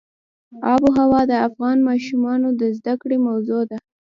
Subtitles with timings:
[0.73, 3.77] آب وهوا د افغان ماشومانو د زده کړې موضوع ده.